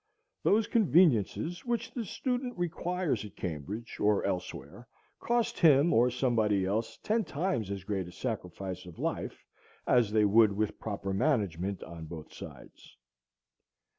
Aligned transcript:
Those 0.41 0.65
conveniences 0.65 1.63
which 1.63 1.91
the 1.91 2.03
student 2.05 2.57
requires 2.57 3.23
at 3.23 3.35
Cambridge 3.35 3.99
or 3.99 4.23
elsewhere 4.25 4.87
cost 5.19 5.59
him 5.59 5.93
or 5.93 6.09
somebody 6.09 6.65
else 6.65 6.97
ten 7.03 7.23
times 7.23 7.69
as 7.69 7.83
great 7.83 8.07
a 8.07 8.11
sacrifice 8.11 8.87
of 8.87 8.97
life 8.97 9.45
as 9.85 10.11
they 10.11 10.25
would 10.25 10.53
with 10.53 10.79
proper 10.79 11.13
management 11.13 11.83
on 11.83 12.05
both 12.05 12.33
sides. 12.33 12.97